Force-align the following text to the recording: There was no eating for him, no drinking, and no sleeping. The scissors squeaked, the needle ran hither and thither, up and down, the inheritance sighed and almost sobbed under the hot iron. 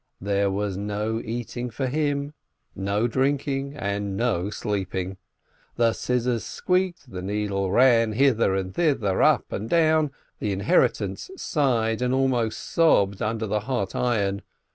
There 0.19 0.49
was 0.49 0.77
no 0.77 1.21
eating 1.23 1.69
for 1.69 1.85
him, 1.85 2.33
no 2.75 3.05
drinking, 3.05 3.75
and 3.75 4.17
no 4.17 4.49
sleeping. 4.49 5.17
The 5.75 5.93
scissors 5.93 6.43
squeaked, 6.43 7.11
the 7.11 7.21
needle 7.21 7.69
ran 7.69 8.13
hither 8.13 8.55
and 8.55 8.73
thither, 8.73 9.21
up 9.21 9.51
and 9.53 9.69
down, 9.69 10.09
the 10.39 10.53
inheritance 10.53 11.29
sighed 11.37 12.01
and 12.01 12.15
almost 12.15 12.57
sobbed 12.61 13.21
under 13.21 13.45
the 13.45 13.59
hot 13.59 13.93
iron. 13.93 14.41